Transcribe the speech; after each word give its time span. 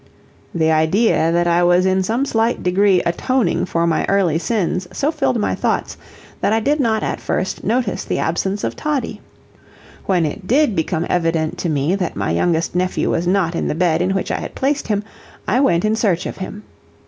The 0.55 0.71
idea 0.71 1.31
that 1.31 1.45
I 1.45 1.61
was 1.61 1.85
in 1.85 2.01
some 2.01 2.25
slight 2.25 2.63
degree 2.63 3.01
atoning 3.03 3.65
for 3.67 3.85
my 3.85 4.03
early 4.09 4.39
sins, 4.39 4.87
so 4.91 5.11
filled 5.11 5.37
my 5.39 5.53
thoughts, 5.53 5.95
that 6.39 6.51
I 6.51 6.59
did 6.59 6.79
not 6.79 7.03
at 7.03 7.21
first 7.21 7.63
notice 7.63 8.03
the 8.03 8.17
absence 8.17 8.63
of 8.63 8.75
Toddie. 8.75 9.21
When 10.07 10.25
it 10.25 10.47
DID 10.47 10.75
become 10.75 11.05
evident 11.07 11.59
to 11.59 11.69
me 11.69 11.93
that 11.93 12.15
my 12.15 12.31
youngest 12.31 12.73
nephew 12.73 13.11
was 13.11 13.27
not 13.27 13.53
in 13.53 13.67
the 13.67 13.75
bed 13.75 14.01
in 14.01 14.15
which 14.15 14.31
I 14.31 14.39
had 14.39 14.55
placed 14.55 14.87
him, 14.87 15.03
I 15.47 15.59
went 15.59 15.85
in 15.85 15.95
search 15.95 16.25
of 16.25 16.37
him. 16.37 16.63